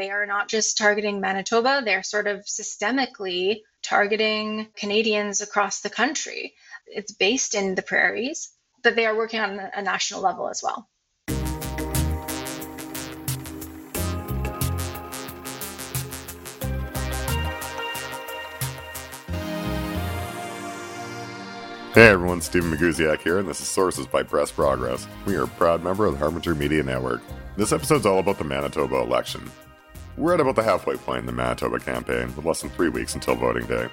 [0.00, 6.54] they are not just targeting Manitoba, they're sort of systemically targeting Canadians across the country.
[6.86, 8.50] It's based in the prairies,
[8.82, 10.88] but they are working on a national level as well.
[21.92, 25.06] Hey everyone, Stephen Magusiak here, and this is Sources by Press Progress.
[25.26, 27.20] We are a proud member of the Harbinger Media Network.
[27.58, 29.50] This episode's all about the Manitoba election.
[30.16, 33.14] We're at about the halfway point in the Manitoba campaign, with less than three weeks
[33.14, 33.88] until voting day.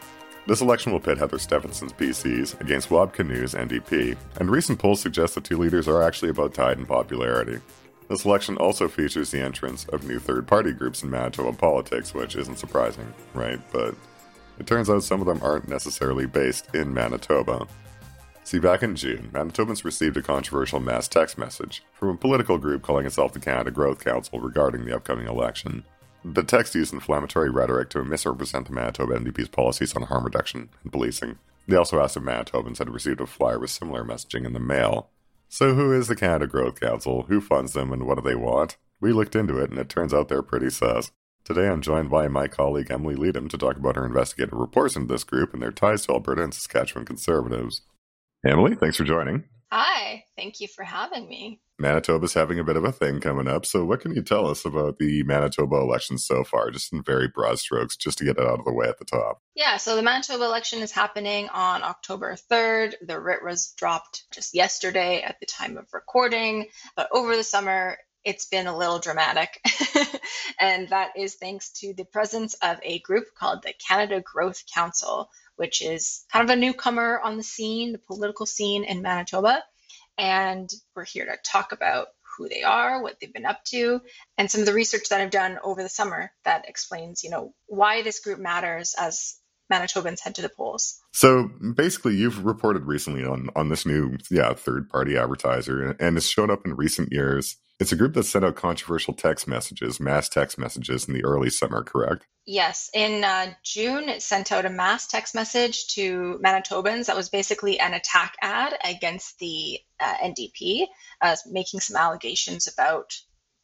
[0.47, 5.35] This election will pit Heather Stefanson's PCs against Wab Kinew's NDP, and recent polls suggest
[5.35, 7.59] the two leaders are actually about tied in popularity.
[8.09, 12.35] This election also features the entrance of new third party groups in Manitoba politics, which
[12.35, 13.59] isn't surprising, right?
[13.71, 13.95] But
[14.57, 17.67] it turns out some of them aren't necessarily based in Manitoba.
[18.45, 22.81] See, back in June, Manitobans received a controversial mass text message from a political group
[22.81, 25.83] calling itself the Canada Growth Council regarding the upcoming election.
[26.33, 30.91] The text used inflammatory rhetoric to misrepresent the Manitoba NDP's policies on harm reduction and
[30.91, 31.37] policing.
[31.67, 35.09] They also asked if Manitobans had received a flyer with similar messaging in the mail.
[35.47, 37.23] So, who is the Canada Growth Council?
[37.23, 38.75] Who funds them and what do they want?
[38.99, 41.11] We looked into it and it turns out they're pretty sus.
[41.45, 45.13] Today I'm joined by my colleague Emily Leedham to talk about her investigative reports into
[45.13, 47.83] this group and their ties to Alberta and Saskatchewan conservatives.
[48.45, 49.45] Emily, thanks for joining.
[49.71, 51.59] Hi, thank you for having me.
[51.77, 53.65] Manitoba's having a bit of a thing coming up.
[53.65, 57.27] So, what can you tell us about the Manitoba election so far, just in very
[57.27, 59.41] broad strokes, just to get it out of the way at the top?
[59.55, 62.93] Yeah, so the Manitoba election is happening on October 3rd.
[63.05, 67.97] The writ was dropped just yesterday at the time of recording, but over the summer,
[68.23, 69.61] it's been a little dramatic.
[70.59, 75.29] and that is thanks to the presence of a group called the Canada Growth Council,
[75.57, 79.63] which is kind of a newcomer on the scene, the political scene in Manitoba.
[80.17, 84.01] And we're here to talk about who they are, what they've been up to,
[84.37, 87.53] and some of the research that I've done over the summer that explains, you know,
[87.65, 89.35] why this group matters as
[89.71, 90.99] Manitobans head to the polls.
[91.11, 96.27] So basically, you've reported recently on on this new, yeah, third party advertiser, and it's
[96.27, 100.29] shown up in recent years it's a group that sent out controversial text messages, mass
[100.29, 102.25] text messages in the early summer, correct?
[102.45, 102.89] Yes.
[102.93, 107.79] In uh, June, it sent out a mass text message to Manitobans that was basically
[107.79, 110.87] an attack ad against the uh, NDP,
[111.21, 113.13] uh, making some allegations about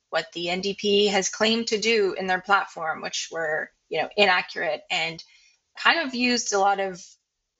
[0.09, 4.81] what the NDP has claimed to do in their platform, which were, you know, inaccurate
[4.91, 5.23] and
[5.77, 7.01] kind of used a lot of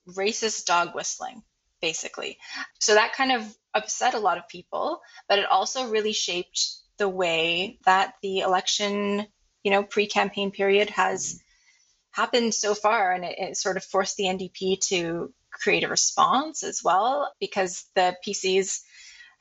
[0.07, 1.41] racist dog whistling
[1.83, 2.37] basically.
[2.79, 7.09] So that kind of upset a lot of people, but it also really shaped the
[7.09, 9.27] way that the election,
[9.65, 11.41] you know, pre-campaign period has
[12.11, 16.63] happened so far, and it, it sort of forced the NDP to create a response
[16.63, 18.79] as well, because the PCs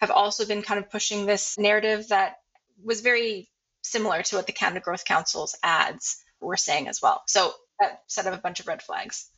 [0.01, 2.39] have also been kind of pushing this narrative that
[2.83, 3.49] was very
[3.83, 7.23] similar to what the Canada Growth Council's ads were saying as well.
[7.29, 9.29] So that set up a bunch of red flags.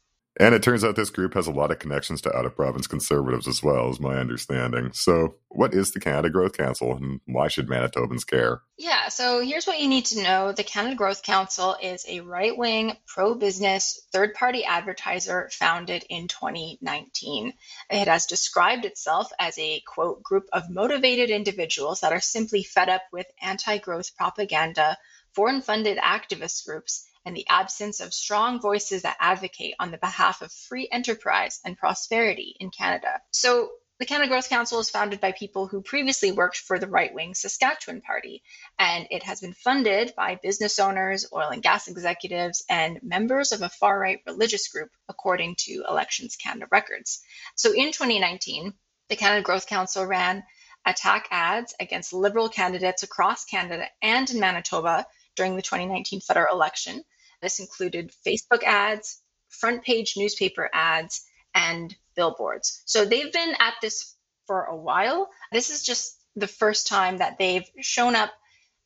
[0.41, 2.89] And it turns out this group has a lot of connections to out of province
[2.89, 4.91] conservatives as well, is my understanding.
[4.93, 8.63] So, what is the Canada Growth Council and why should Manitobans care?
[8.77, 12.57] Yeah, so here's what you need to know the Canada Growth Council is a right
[12.57, 17.53] wing, pro business, third party advertiser founded in 2019.
[17.91, 22.89] It has described itself as a quote, group of motivated individuals that are simply fed
[22.89, 24.99] up with anti growth propaganda,
[25.33, 30.43] foreign funded activist groups and the absence of strong voices that advocate on the behalf
[30.43, 33.21] of free enterprise and prosperity in Canada.
[33.31, 33.71] So,
[34.01, 37.33] the Canada Growth Council is founded by people who previously worked for the right wing
[37.33, 38.43] Saskatchewan Party,
[38.77, 43.63] and it has been funded by business owners, oil and gas executives, and members of
[43.63, 47.23] a far right religious group, according to Elections Canada records.
[47.55, 48.75] So in 2019,
[49.09, 50.43] the Canada Growth Council ran
[50.85, 55.07] attack ads against Liberal candidates across Canada and in Manitoba
[55.37, 57.05] during the 2019 federal election
[57.45, 61.25] this included Facebook ads, front page newspaper ads,
[61.55, 62.83] and billboards.
[62.87, 64.17] So they've been at this
[64.47, 65.31] for a while.
[65.53, 68.33] This is just the first time that they've shown up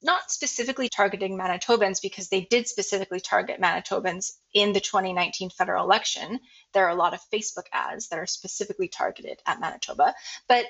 [0.02, 6.38] not specifically targeting Manitobans because they did specifically target Manitobans in the 2019 federal election.
[6.72, 10.14] There are a lot of Facebook ads that are specifically targeted at Manitoba.
[10.48, 10.66] But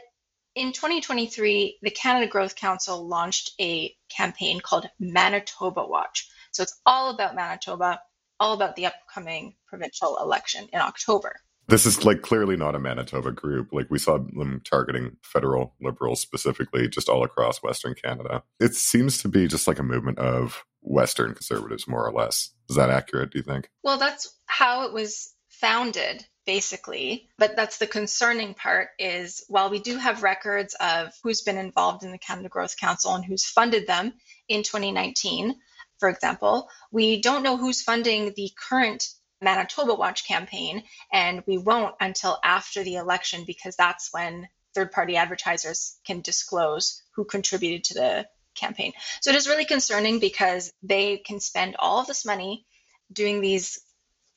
[0.55, 6.29] in 2023, the Canada Growth Council launched a campaign called Manitoba Watch.
[6.53, 8.01] So it's all about Manitoba,
[8.41, 11.37] all about the upcoming provincial election in October.
[11.69, 13.69] This is like clearly not a Manitoba group.
[13.73, 18.43] Like we saw them targeting federal liberals specifically just all across Western Canada.
[18.59, 22.53] It seems to be just like a movement of Western conservatives, more or less.
[22.71, 23.69] Is that accurate, do you think?
[23.83, 29.81] Well, that's how it was founded basically but that's the concerning part is while we
[29.81, 33.87] do have records of who's been involved in the canada growth council and who's funded
[33.87, 34.15] them
[34.49, 35.55] in 2019
[35.99, 39.09] for example, we don't know who's funding the current
[39.41, 45.17] Manitoba Watch campaign, and we won't until after the election because that's when third party
[45.17, 48.93] advertisers can disclose who contributed to the campaign.
[49.21, 52.67] So it is really concerning because they can spend all of this money
[53.13, 53.79] doing these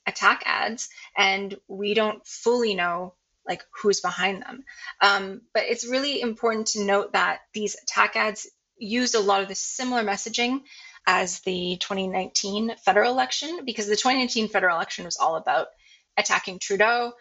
[0.08, 3.14] attack ads and we don't fully know
[3.48, 4.64] like who's behind them.
[5.02, 8.48] Um, but it's really important to note that these attack ads
[8.78, 10.62] used a lot of the similar messaging
[11.08, 15.68] as the 2019 federal election because the 2019 federal election was all about
[16.18, 17.14] attacking Trudeau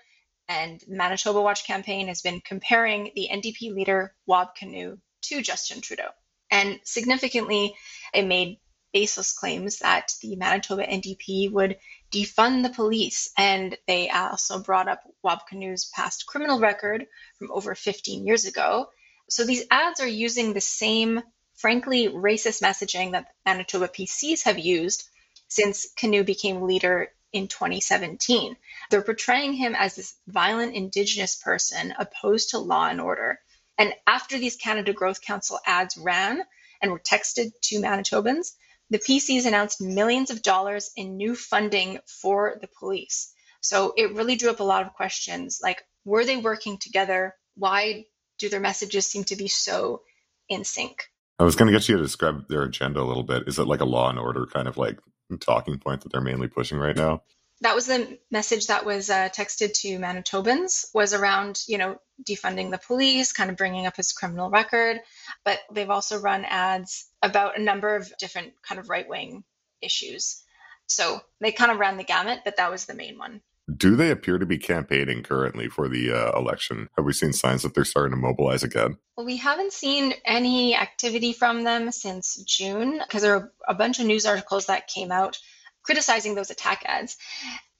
[0.50, 6.08] and Manitoba Watch campaign has been comparing the NDP leader Wab Kinew to Justin Trudeau.
[6.50, 7.76] And significantly,
[8.12, 8.58] it made
[8.92, 11.78] baseless claims that the Manitoba NDP would
[12.12, 13.30] defund the police.
[13.38, 17.06] And they also brought up Wab Kinew's past criminal record
[17.38, 18.88] from over 15 years ago.
[19.28, 21.22] So these ads are using the same,
[21.60, 25.08] frankly, racist messaging that Manitoba PCs have used
[25.48, 28.56] since Kinew became leader in 2017.
[28.90, 33.40] They're portraying him as this violent Indigenous person opposed to law and order.
[33.78, 36.42] And after these Canada Growth Council ads ran
[36.80, 38.52] and were texted to Manitobans,
[38.88, 43.32] the PCs announced millions of dollars in new funding for the police.
[43.60, 47.34] So it really drew up a lot of questions like, were they working together?
[47.54, 48.06] Why
[48.38, 50.02] do their messages seem to be so
[50.48, 51.10] in sync?
[51.40, 53.48] I was going to get you to describe their agenda a little bit.
[53.48, 54.98] Is it like a law and order kind of like
[55.40, 57.22] talking point that they're mainly pushing right now?
[57.62, 61.96] that was the message that was uh, texted to Manitobans was around, you know,
[62.26, 64.98] defunding the police, kind of bringing up his criminal record.
[65.44, 69.44] But they've also run ads about a number of different kind of right wing
[69.82, 70.42] issues.
[70.86, 73.42] So they kind of ran the gamut, but that was the main one.
[73.76, 76.88] Do they appear to be campaigning currently for the uh, election?
[76.96, 78.96] Have we seen signs that they're starting to mobilize again?
[79.16, 84.00] Well, we haven't seen any activity from them since June because there are a bunch
[84.00, 85.38] of news articles that came out
[85.82, 87.16] criticizing those attack ads.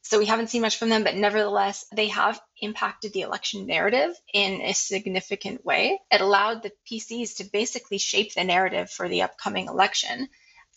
[0.03, 4.11] So we haven't seen much from them, but nevertheless, they have impacted the election narrative
[4.35, 6.01] in a significant way.
[6.11, 10.29] It allowed the PCs to basically shape the narrative for the upcoming election.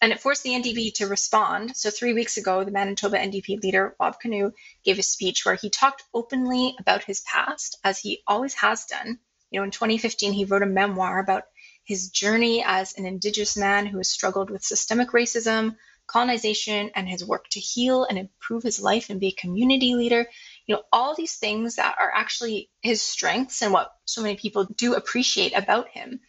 [0.04, 1.78] And it forced the NDP to respond.
[1.78, 4.52] So, three weeks ago, the Manitoba NDP leader, Wab Kinew,
[4.84, 9.20] gave a speech where he talked openly about his past, as he always has done.
[9.50, 11.44] You know, in 2015, he wrote a memoir about
[11.86, 17.24] his journey as an Indigenous man who has struggled with systemic racism, colonization and his
[17.24, 20.28] work to heal and improve his life and be a community leader
[20.66, 24.66] you know all these things that are actually his strengths and what so many people
[24.66, 26.20] do appreciate about him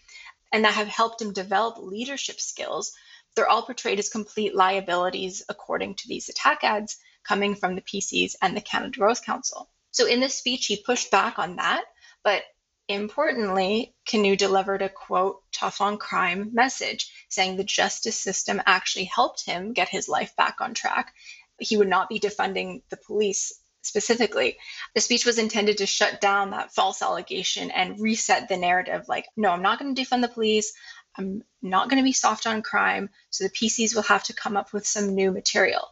[0.53, 2.93] and that have helped him develop leadership skills
[3.35, 6.97] they're all portrayed as complete liabilities according to these attack ads
[7.27, 9.69] coming from the PCs and the Canada Growth Council.
[9.91, 11.85] So in this speech, he pushed back on that,
[12.23, 12.43] but
[12.89, 19.47] Importantly, Kinew delivered a quote, tough on crime message, saying the justice system actually helped
[19.47, 21.15] him get his life back on track.
[21.59, 24.59] He would not be defunding the police specifically.
[24.95, 29.27] The speech was intended to shut down that false allegation and reset the narrative like,
[29.35, 30.75] no, I'm not going to defund the police.
[31.17, 33.11] I'm not going to be soft on crime.
[33.31, 35.83] So the PCs will have to come up with some new material.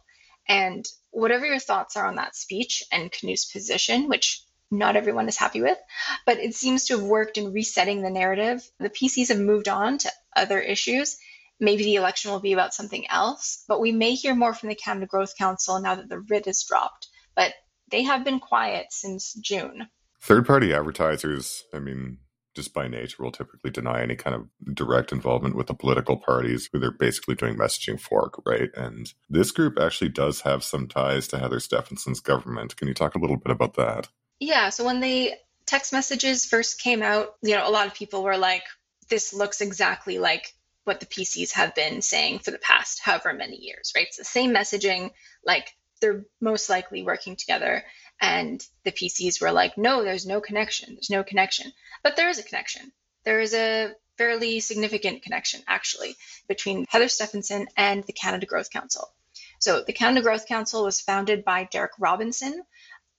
[0.47, 5.37] And whatever your thoughts are on that speech and Kinew's position, which not everyone is
[5.37, 5.77] happy with,
[6.25, 8.67] but it seems to have worked in resetting the narrative.
[8.79, 11.17] The PCs have moved on to other issues.
[11.59, 14.75] Maybe the election will be about something else, but we may hear more from the
[14.75, 17.07] Canada Growth Council now that the writ is dropped.
[17.35, 17.53] But
[17.89, 19.87] they have been quiet since June.
[20.21, 22.17] Third party advertisers, I mean,
[22.55, 26.69] just by nature will typically deny any kind of direct involvement with the political parties
[26.71, 28.69] who they're basically doing messaging for, right?
[28.75, 32.77] And this group actually does have some ties to Heather Stefanson's government.
[32.77, 34.09] Can you talk a little bit about that?
[34.39, 34.69] Yeah.
[34.69, 35.33] So when the
[35.65, 38.63] text messages first came out, you know, a lot of people were like,
[39.09, 43.57] this looks exactly like what the PCs have been saying for the past however many
[43.57, 44.07] years, right?
[44.07, 45.11] It's the same messaging,
[45.45, 47.83] like they're most likely working together.
[48.23, 50.93] And the PCs were like, no, there's no connection.
[50.93, 51.73] There's no connection.
[52.03, 52.93] But there is a connection.
[53.25, 56.15] There is a fairly significant connection, actually,
[56.47, 59.11] between Heather Stefanson and the Canada Growth Council.
[59.59, 62.63] So the Canada Growth Council was founded by Derek Robinson,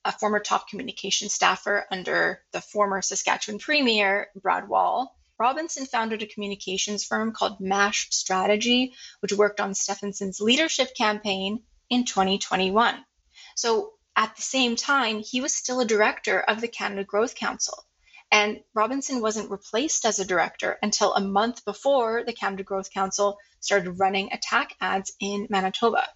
[0.07, 5.15] a former top communication staffer under the former Saskatchewan Premier, Brad Wall.
[5.39, 12.07] Robinson founded a communications firm called MASH Strategy, which worked on Stefanson's leadership campaign in
[12.07, 13.05] 2021.
[13.55, 17.85] So at the same time, he was still a director of the Canada Growth Council.
[18.31, 23.39] And Robinson wasn't replaced as a director until a month before the Canada Growth Council
[23.61, 26.07] started running attack ads in Manitoba.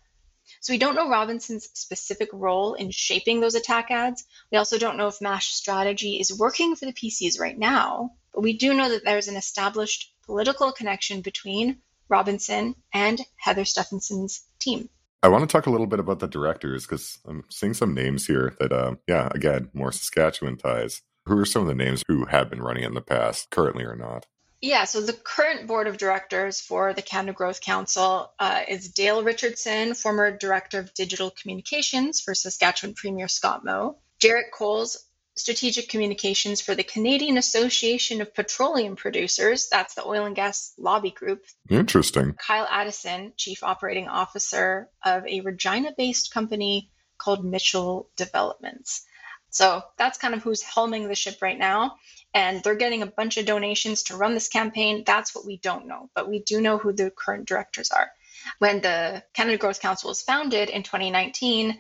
[0.61, 4.25] So we don't know Robinson's specific role in shaping those attack ads.
[4.51, 8.43] We also don't know if MASH strategy is working for the PCs right now, but
[8.43, 14.89] we do know that there's an established political connection between Robinson, and Heather Stefanson's team.
[15.23, 18.27] I want to talk a little bit about the directors because I'm seeing some names
[18.27, 21.03] here that, uh, yeah, again, more Saskatchewan ties.
[21.27, 23.97] Who are some of the names who have been running in the past, currently or
[23.97, 24.27] not?
[24.61, 29.23] Yeah, so the current board of directors for the Canada Growth Council uh, is Dale
[29.23, 35.08] Richardson, former director of digital communications for Saskatchewan Premier Scott Moe, Derek Coles,
[35.39, 39.69] strategic communications for the Canadian Association of Petroleum Producers.
[39.71, 41.45] That's the oil and gas lobby group.
[41.71, 42.35] Interesting.
[42.35, 49.05] Kyle Addison, chief operating officer of a Regina based company called Mitchell Developments.
[49.51, 51.97] So that's kind of who's helming the ship right now.
[52.35, 55.05] And they're getting a bunch of donations to run this campaign.
[55.07, 58.11] That's what we don't know, but we do know who the current directors are.
[58.59, 61.79] When the Canada Growth Council was founded in 2019,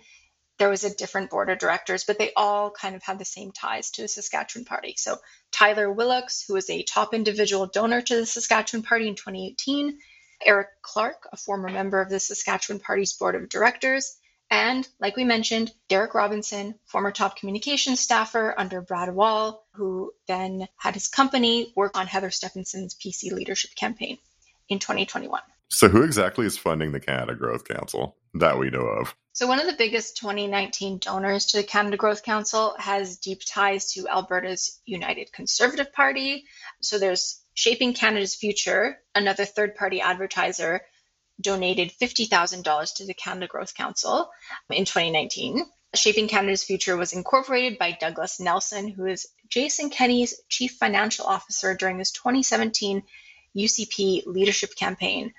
[0.58, 3.52] there was a different board of directors, but they all kind of had the same
[3.52, 4.94] ties to the Saskatchewan Party.
[4.96, 5.18] So
[5.52, 9.98] Tyler Willocks, who was a top individual donor to the Saskatchewan Party in 2018,
[10.44, 14.16] Eric Clark, a former member of the Saskatchewan Party's board of directors,
[14.50, 20.68] and like we mentioned, Derek Robinson, former top communications staffer under Brad Wall, who then
[20.76, 24.18] had his company work on Heather Stefanson's PC leadership campaign
[24.68, 25.42] in 2021.
[25.70, 29.14] So, who exactly is funding the Canada Growth Council that we know of?
[29.32, 33.92] So, one of the biggest 2019 donors to the Canada Growth Council has deep ties
[33.92, 36.46] to Alberta's United Conservative Party.
[36.80, 40.80] So, there's Shaping Canada's Future, another third party advertiser,
[41.40, 44.30] donated $50,000 to the Canada Growth Council
[44.70, 45.64] in 2019.
[45.94, 51.74] Shaping Canada's Future was incorporated by Douglas Nelson, who is Jason Kenney's chief financial officer
[51.74, 53.02] during his 2017
[53.56, 55.32] UCP leadership campaign.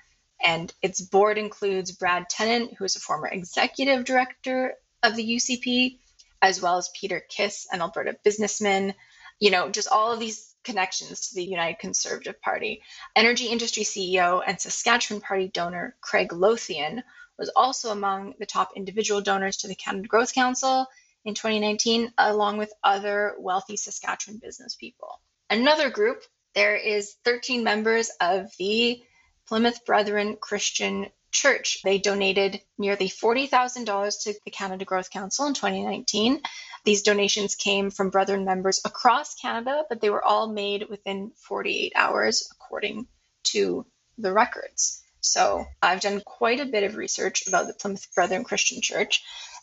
[0.44, 5.98] And its board includes Brad Tennant, who is a former executive director of the UCP,
[6.42, 8.94] as well as Peter Kiss, an Alberta businessman.
[9.38, 12.82] You know, just all of these connections to the United Conservative Party.
[13.16, 17.02] Energy industry CEO and Saskatchewan Party donor Craig Lothian
[17.38, 20.86] was also among the top individual donors to the Canada Growth Council
[21.24, 25.20] in 2019, along with other wealthy Saskatchewan business people.
[25.48, 26.22] Another group,
[26.54, 29.02] there is 13 members of the
[29.50, 31.80] Plymouth Brethren Christian Church.
[31.82, 36.40] They donated nearly $40,000 to the Canada Growth Council in 2019.
[36.84, 41.94] These donations came from Brethren members across Canada, but they were all made within 48
[41.96, 43.08] hours, according
[43.46, 43.84] to
[44.18, 45.02] the records.
[45.20, 49.20] So I've done quite a bit of research about the Plymouth Brethren Christian Church.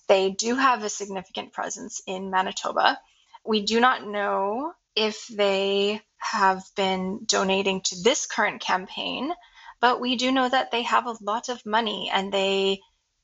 [0.10, 3.00] They do have a significant presence in Manitoba.
[3.46, 9.32] We do not know if they have been donating to this current campaign,
[9.80, 12.82] but we do know that they have a lot of money and they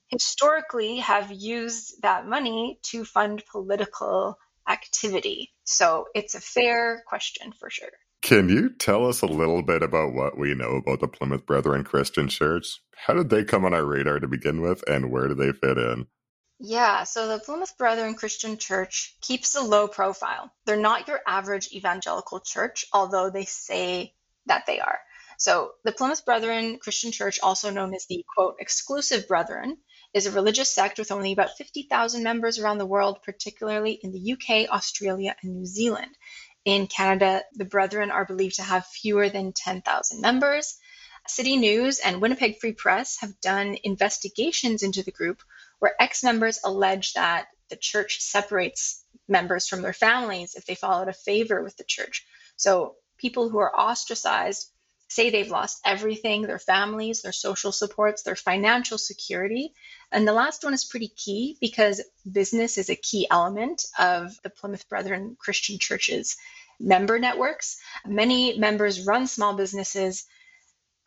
[0.08, 5.52] historically have used that money to fund political activity.
[5.64, 7.90] So it's a fair question for sure.
[8.22, 11.84] Can you tell us a little bit about what we know about the Plymouth Brethren
[11.84, 12.80] Christian Church?
[12.96, 15.78] How did they come on our radar to begin with, and where do they fit
[15.78, 16.08] in?
[16.60, 20.54] Yeah, so the Plymouth Brethren Christian Church keeps a low profile.
[20.66, 24.14] They're not your average evangelical church, although they say
[24.46, 25.00] that they are.
[25.44, 29.78] So, the Plymouth Brethren Christian Church, also known as the quote, exclusive Brethren,
[30.14, 34.32] is a religious sect with only about 50,000 members around the world, particularly in the
[34.32, 36.16] UK, Australia, and New Zealand.
[36.64, 40.78] In Canada, the Brethren are believed to have fewer than 10,000 members.
[41.28, 45.44] City News and Winnipeg Free Press have done investigations into the group
[45.80, 51.02] where ex members allege that the church separates members from their families if they fall
[51.02, 52.26] out of favor with the church.
[52.56, 54.70] So people who are ostracized
[55.14, 59.74] say they've lost everything their families, their social supports, their financial security.
[60.12, 64.50] And the last one is pretty key because business is a key element of the
[64.50, 66.38] Plymouth Brethren Christian Church's
[66.80, 67.78] member networks.
[68.06, 70.26] Many members run small businesses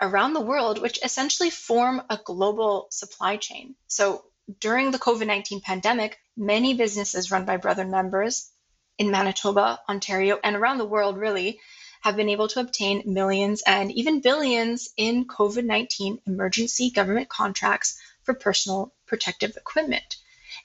[0.00, 3.74] around the world, which essentially form a global supply chain.
[3.88, 4.24] So
[4.60, 8.50] during the COVID 19 pandemic, many businesses run by Brethren members
[8.98, 11.60] in Manitoba, Ontario, and around the world really
[12.06, 18.00] have been able to obtain millions and even billions in COVID 19 emergency government contracts
[18.22, 20.16] for personal protective equipment.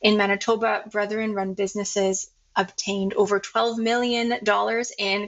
[0.03, 4.39] In Manitoba, Brethren run businesses obtained over $12 million in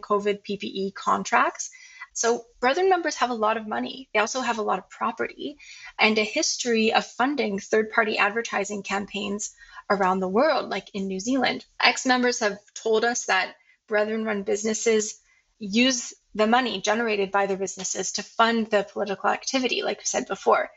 [0.01, 1.71] COVID PPE contracts.
[2.13, 4.07] So, Brethren members have a lot of money.
[4.13, 5.57] They also have a lot of property
[5.97, 9.55] and a history of funding third party advertising campaigns
[9.89, 11.65] around the world, like in New Zealand.
[11.79, 13.55] Ex members have told us that
[13.87, 15.19] Brethren run businesses
[15.63, 20.27] use the money generated by their businesses to fund the political activity, like we said
[20.27, 20.69] before.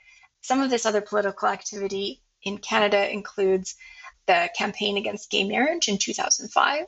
[0.43, 3.75] Some of this other political activity in Canada includes
[4.27, 6.87] the campaign against gay marriage in 2005.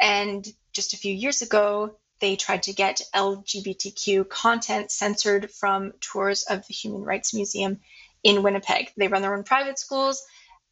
[0.00, 6.44] And just a few years ago, they tried to get LGBTQ content censored from tours
[6.44, 7.80] of the Human Rights Museum
[8.22, 8.92] in Winnipeg.
[8.96, 10.24] They run their own private schools.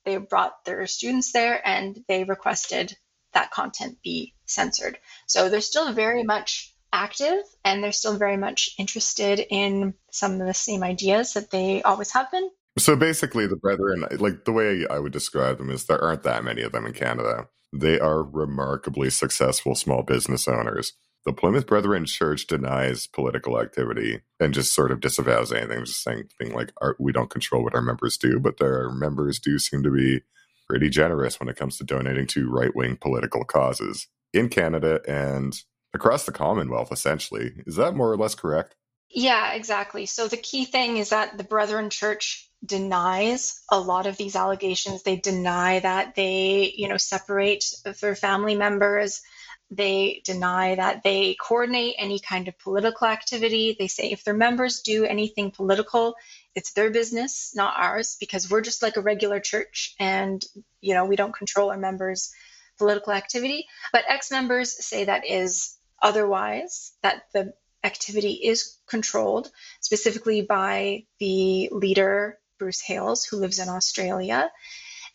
[0.04, 2.96] They brought their students there and they requested
[3.34, 4.98] that content be censored.
[5.26, 10.46] So they're still very much active and they're still very much interested in some of
[10.46, 12.48] the same ideas that they always have been.
[12.78, 16.44] So basically, the Brethren, like the way I would describe them is there aren't that
[16.44, 17.48] many of them in Canada.
[17.72, 20.94] They are remarkably successful small business owners.
[21.24, 26.24] The Plymouth Brethren Church denies political activity and just sort of disavows anything, just saying
[26.38, 29.82] being like our, we don't control what our members do, but their members do seem
[29.84, 30.20] to be
[30.68, 35.54] pretty generous when it comes to donating to right wing political causes in Canada and
[35.94, 37.52] across the Commonwealth, essentially.
[37.66, 38.74] Is that more or less correct?
[39.10, 40.06] Yeah, exactly.
[40.06, 45.02] So the key thing is that the Brethren Church denies a lot of these allegations.
[45.02, 47.64] They deny that they, you know, separate
[48.00, 49.22] their family members.
[49.70, 53.76] They deny that they coordinate any kind of political activity.
[53.78, 56.14] They say if their members do anything political,
[56.54, 60.44] it's their business, not ours, because we're just like a regular church and,
[60.80, 62.32] you know, we don't control our members'
[62.78, 63.66] political activity.
[63.92, 71.68] But ex members say that is otherwise, that the activity is controlled specifically by the
[71.72, 74.50] leader, Bruce Hales, who lives in Australia.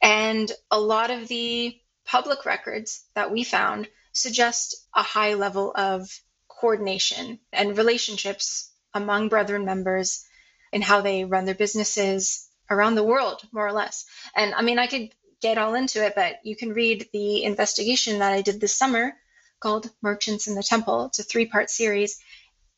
[0.02, 6.10] And a lot of the public records that we found suggest a high level of
[6.48, 10.26] coordination and relationships among Brethren members
[10.72, 14.06] in how they run their businesses around the world, more or less.
[14.36, 15.10] And I mean, I could
[15.42, 19.14] get all into it, but you can read the investigation that I did this summer
[19.60, 21.06] called Merchants in the Temple.
[21.06, 22.20] It's a three part series.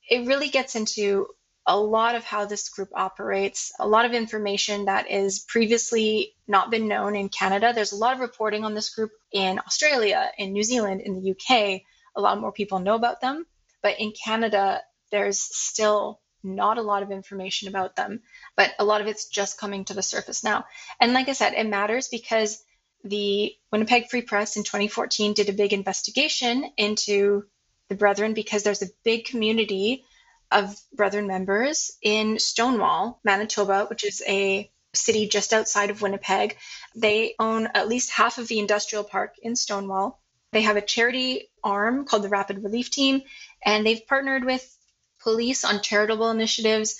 [0.10, 1.28] It really gets into
[1.68, 6.72] a lot of how this group operates, a lot of information that is previously not
[6.72, 7.72] been known in Canada.
[7.74, 11.32] There's a lot of reporting on this group in Australia, in New Zealand, in the
[11.32, 11.82] UK.
[12.16, 13.46] A lot more people know about them.
[13.84, 14.82] But in Canada,
[15.12, 18.22] there's still not a lot of information about them,
[18.56, 20.66] but a lot of it's just coming to the surface now.
[21.00, 22.64] And like I said, it matters because
[23.04, 27.44] the Winnipeg Free Press in 2014 did a big investigation into
[27.90, 30.06] the Brethren because there's a big community
[30.52, 36.58] of Brethren members in Stonewall, Manitoba, which is a city just outside of Winnipeg.
[36.96, 40.22] They own at least half of the industrial park in Stonewall.
[40.52, 43.22] They have a charity arm called the Rapid Relief Team,
[43.64, 44.78] and they've partnered with
[45.24, 47.00] police on charitable initiatives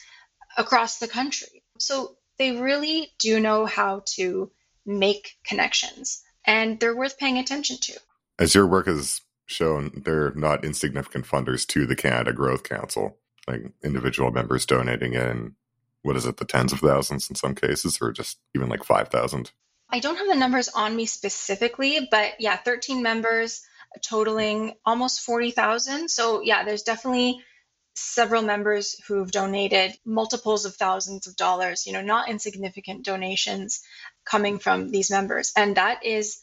[0.58, 1.64] across the country.
[1.78, 4.52] So they really do know how to
[4.86, 8.00] make connections, and they're worth paying attention to.
[8.40, 13.72] As your work has shown, they're not insignificant funders to the Canada Growth Council, like
[13.84, 15.56] individual members donating in,
[16.02, 19.52] what is it, the tens of thousands in some cases, or just even like 5,000?
[19.90, 23.62] I don't have the numbers on me specifically, but yeah, 13 members
[24.02, 26.10] totaling almost 40,000.
[26.10, 27.44] So yeah, there's definitely
[27.94, 33.82] several members who've donated multiples of thousands of dollars, you know, not insignificant donations
[34.26, 35.52] coming from these members.
[35.56, 36.40] And that is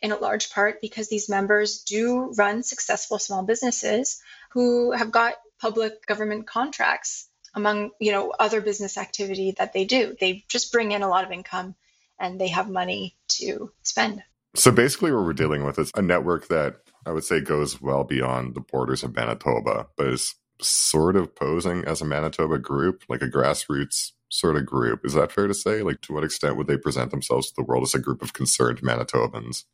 [0.00, 5.34] in a large part because these members do run successful small businesses who have got
[5.60, 10.16] public government contracts among, you know, other business activity that they do.
[10.20, 11.74] They just bring in a lot of income
[12.18, 14.22] and they have money to spend.
[14.54, 18.04] So basically what we're dealing with is a network that I would say goes well
[18.04, 23.22] beyond the borders of Manitoba, but is sort of posing as a Manitoba group, like
[23.22, 25.04] a grassroots sort of group.
[25.04, 25.82] Is that fair to say?
[25.82, 28.32] Like, to what extent would they present themselves to the world as a group of
[28.32, 29.64] concerned Manitobans?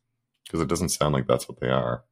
[0.45, 2.03] Because it doesn't sound like that's what they are.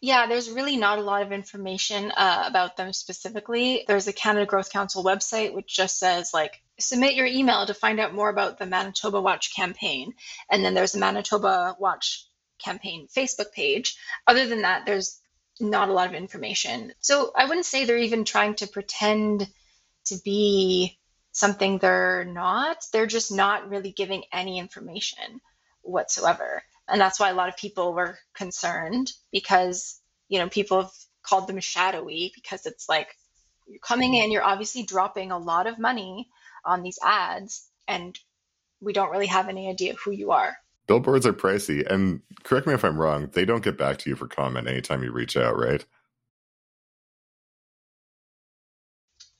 [0.00, 3.84] Yeah, there's really not a lot of information uh, about them specifically.
[3.88, 7.98] There's a Canada Growth Council website which just says, like, submit your email to find
[7.98, 10.12] out more about the Manitoba Watch campaign.
[10.50, 12.26] And then there's a Manitoba Watch
[12.62, 13.96] campaign Facebook page.
[14.26, 15.20] Other than that, there's
[15.60, 16.92] not a lot of information.
[17.00, 19.48] So I wouldn't say they're even trying to pretend
[20.06, 20.98] to be
[21.32, 22.84] something they're not.
[22.92, 25.40] They're just not really giving any information
[25.82, 26.62] whatsoever.
[26.88, 30.92] And that's why a lot of people were concerned because, you know, people have
[31.22, 33.14] called them shadowy because it's like
[33.66, 36.28] you're coming in, you're obviously dropping a lot of money
[36.64, 38.18] on these ads, and
[38.80, 40.56] we don't really have any idea who you are
[40.88, 44.16] billboards are pricey and correct me if i'm wrong they don't get back to you
[44.16, 45.86] for comment anytime you reach out right?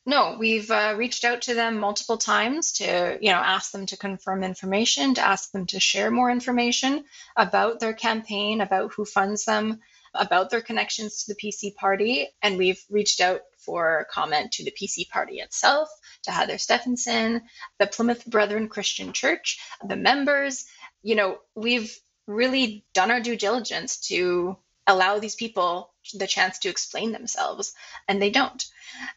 [0.07, 3.97] No we've uh, reached out to them multiple times to you know ask them to
[3.99, 7.05] confirm information to ask them to share more information
[7.37, 9.81] about their campaign about who funds them
[10.15, 14.73] about their connections to the pc party and we've reached out for comment to the
[14.73, 15.91] pc party itself
[16.23, 17.43] to heather stefanson
[17.79, 20.65] the plymouth brethren christian church the members
[21.03, 24.57] you know, we've really done our due diligence to
[24.87, 27.75] allow these people the chance to explain themselves
[28.09, 28.65] and they don't.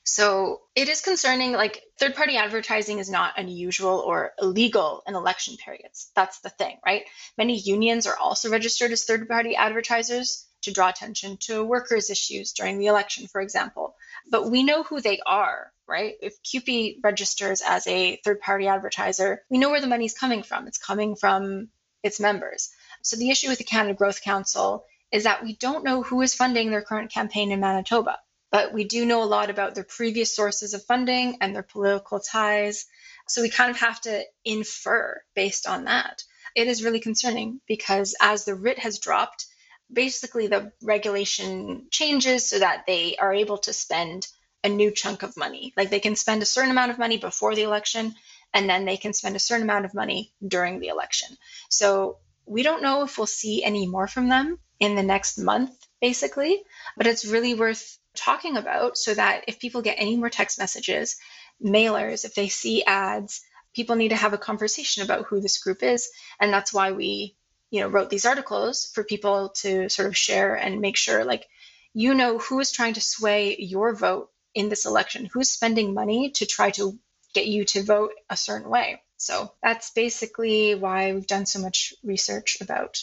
[0.03, 5.55] So it is concerning like third party advertising is not unusual or illegal in election
[5.55, 6.11] periods.
[6.13, 7.03] That's the thing right?
[7.37, 12.51] Many unions are also registered as third party advertisers to draw attention to workers issues
[12.51, 13.95] during the election for example.
[14.29, 19.43] But we know who they are right if CUPE registers as a third party advertiser
[19.49, 21.67] we know where the money's coming from it's coming from
[22.03, 22.69] its members
[23.03, 26.33] so the issue with the canada growth council is that we don't know who is
[26.33, 28.17] funding their current campaign in Manitoba,
[28.49, 32.19] but we do know a lot about their previous sources of funding and their political
[32.19, 32.85] ties.
[33.27, 36.23] So we kind of have to infer based on that.
[36.55, 39.45] It is really concerning because as the writ has dropped,
[39.91, 44.27] basically the regulation changes so that they are able to spend
[44.63, 45.73] a new chunk of money.
[45.75, 48.15] Like they can spend a certain amount of money before the election,
[48.53, 51.29] and then they can spend a certain amount of money during the election.
[51.69, 55.71] So we don't know if we'll see any more from them in the next month,
[56.01, 56.61] basically.
[56.97, 61.15] But it's really worth talking about so that if people get any more text messages,
[61.63, 63.41] mailers, if they see ads,
[63.73, 66.09] people need to have a conversation about who this group is.
[66.39, 67.35] And that's why we,
[67.69, 71.47] you know, wrote these articles for people to sort of share and make sure like
[71.93, 76.31] you know who is trying to sway your vote in this election, who's spending money
[76.31, 76.97] to try to
[77.33, 79.01] get you to vote a certain way.
[79.17, 82.97] So that's basically why we've done so much research about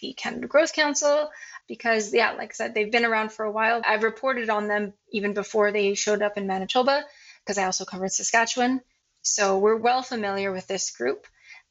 [0.00, 1.30] the Canada Growth Council
[1.68, 3.82] because, yeah, like I said, they've been around for a while.
[3.84, 7.04] I've reported on them even before they showed up in Manitoba
[7.40, 8.80] because I also covered Saskatchewan.
[9.22, 11.26] So we're well familiar with this group.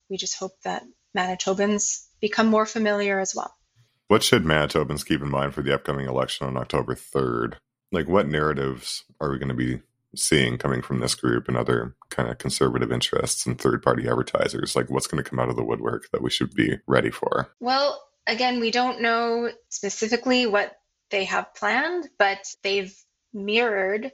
[0.09, 0.83] We just hope that
[1.15, 3.53] Manitobans become more familiar as well.
[4.07, 7.55] What should Manitobans keep in mind for the upcoming election on October 3rd?
[7.93, 9.81] Like, what narratives are we going to be
[10.15, 14.75] seeing coming from this group and other kind of conservative interests and third party advertisers?
[14.75, 17.53] Like, what's going to come out of the woodwork that we should be ready for?
[17.59, 20.75] Well, again, we don't know specifically what
[21.11, 22.93] they have planned, but they've
[23.31, 24.11] mirrored,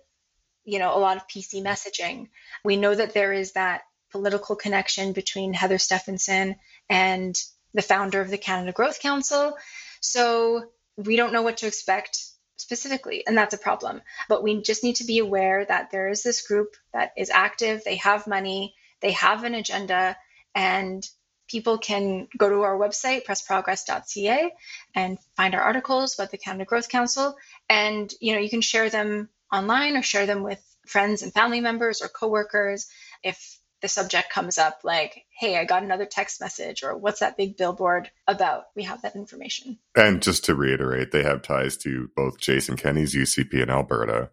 [0.66, 2.28] you know, a lot of PC messaging.
[2.66, 6.56] We know that there is that political connection between Heather stefanson
[6.90, 7.36] and
[7.74, 9.56] the founder of the Canada Growth Council.
[10.02, 10.66] So
[10.98, 12.20] we don't know what to expect
[12.60, 14.02] specifically, and that's a problem.
[14.28, 17.84] But we just need to be aware that there is this group that is active,
[17.84, 20.18] they have money, they have an agenda,
[20.54, 21.08] and
[21.48, 24.52] people can go to our website, pressprogress.ca,
[24.94, 27.36] and find our articles about the Canada Growth Council.
[27.70, 31.62] And you know, you can share them online or share them with friends and family
[31.62, 32.88] members or coworkers
[33.24, 37.38] if the subject comes up like, hey, I got another text message, or what's that
[37.38, 38.66] big billboard about?
[38.76, 39.78] We have that information.
[39.96, 44.32] And just to reiterate, they have ties to both Jason Kenney's UCP in Alberta,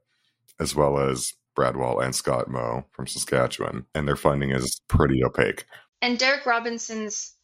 [0.59, 3.87] as well as Brad Wall and Scott Moe from Saskatchewan.
[3.95, 5.65] And their funding is pretty opaque.
[6.03, 7.35] And Derek Robinson's,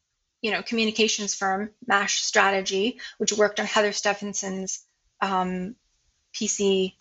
[0.41, 4.85] you know, communications firm, MASH Strategy, which worked on Heather Stefanson's
[5.21, 5.77] um,
[6.35, 6.95] PC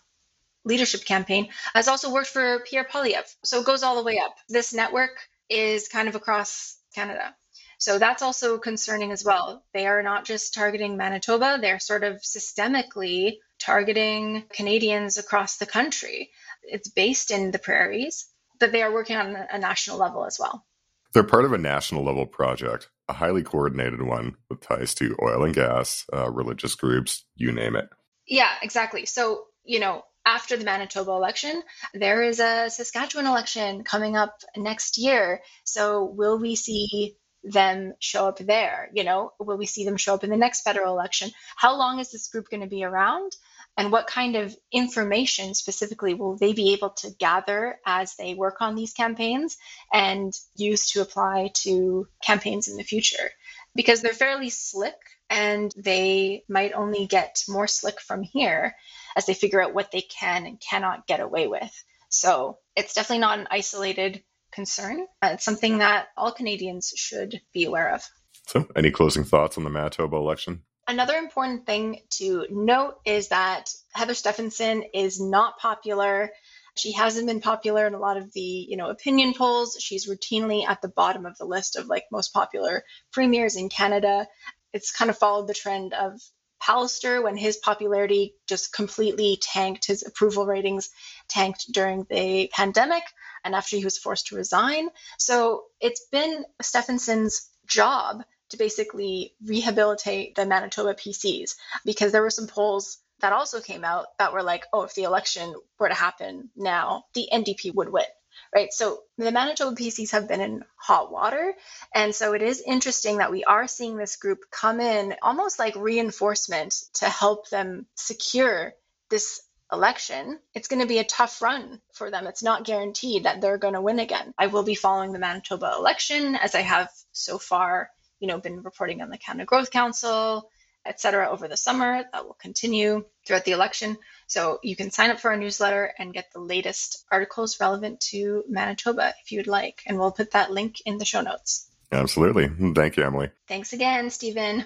[0.64, 3.34] leadership campaign, has also worked for Pierre Poilievre.
[3.44, 4.36] So it goes all the way up.
[4.48, 7.34] This network is kind of across Canada.
[7.78, 9.64] So that's also concerning as well.
[9.74, 16.30] They are not just targeting Manitoba, they're sort of systemically targeting Canadians across the country.
[16.62, 18.28] It's based in the prairies,
[18.60, 20.64] but they are working on a national level as well.
[21.12, 25.44] They're part of a national level project, a highly coordinated one with ties to oil
[25.44, 27.88] and gas, uh, religious groups, you name it.
[28.26, 29.06] Yeah, exactly.
[29.06, 31.62] So, you know, after the Manitoba election,
[31.94, 35.42] there is a Saskatchewan election coming up next year.
[35.64, 38.88] So, will we see them show up there?
[38.94, 41.30] You know, will we see them show up in the next federal election?
[41.56, 43.32] How long is this group going to be around?
[43.76, 48.60] And what kind of information specifically will they be able to gather as they work
[48.60, 49.56] on these campaigns
[49.92, 53.30] and use to apply to campaigns in the future?
[53.74, 54.94] Because they're fairly slick
[55.30, 58.74] and they might only get more slick from here
[59.16, 61.72] as they figure out what they can and cannot get away with.
[62.08, 64.22] So it's definitely not an isolated
[64.52, 65.06] concern.
[65.22, 68.06] It's something that all Canadians should be aware of.
[68.46, 70.62] So, any closing thoughts on the Manitoba election?
[70.86, 76.30] Another important thing to note is that Heather Stefanson is not popular.
[76.76, 79.76] She hasn't been popular in a lot of the, you know, opinion polls.
[79.80, 84.26] She's routinely at the bottom of the list of like most popular premiers in Canada.
[84.72, 86.20] It's kind of followed the trend of
[86.62, 90.90] Pallister when his popularity just completely tanked, his approval ratings
[91.28, 93.02] tanked during the pandemic
[93.44, 94.88] and after he was forced to resign.
[95.18, 102.46] So it's been Stefanson's job to basically rehabilitate the Manitoba PCs because there were some
[102.46, 106.50] polls that also came out that were like, oh, if the election were to happen
[106.54, 108.04] now, the NDP would win,
[108.54, 108.72] right?
[108.72, 111.54] So the Manitoba PCs have been in hot water.
[111.94, 115.74] And so it is interesting that we are seeing this group come in almost like
[115.76, 118.74] reinforcement to help them secure
[119.10, 119.40] this
[119.72, 120.38] election.
[120.54, 122.26] It's going to be a tough run for them.
[122.26, 124.34] It's not guaranteed that they're going to win again.
[124.36, 127.88] I will be following the Manitoba election as I have so far,
[128.20, 130.48] you know, been reporting on the Canada Growth Council,
[130.84, 132.04] et cetera, over the summer.
[132.12, 133.96] That will continue throughout the election.
[134.32, 138.44] So you can sign up for our newsletter and get the latest articles relevant to
[138.48, 139.82] Manitoba if you'd like.
[139.86, 141.68] And we'll put that link in the show notes.
[141.92, 142.48] Absolutely.
[142.72, 143.28] Thank you, Emily.
[143.46, 144.64] Thanks again, Stephen.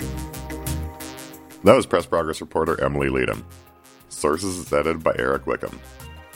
[0.00, 3.42] That was Press Progress reporter Emily Leedham.
[4.10, 5.80] Sources is edited by Eric Wickham.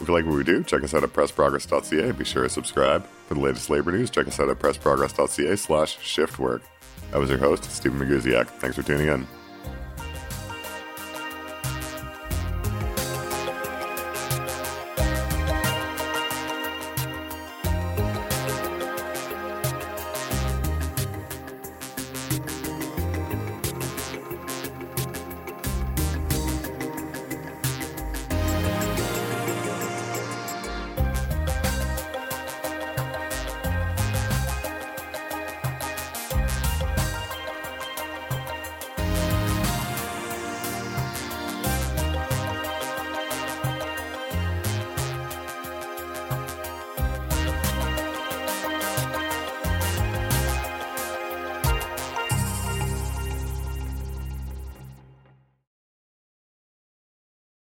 [0.00, 2.12] If you like what we do, check us out at pressprogress.ca.
[2.12, 3.06] Be sure to subscribe.
[3.26, 6.62] For the latest labor news, check us out at pressprogress.ca slash shiftwork.
[7.12, 8.46] I was your host, Stephen Magusiak.
[8.46, 9.26] Thanks for tuning in.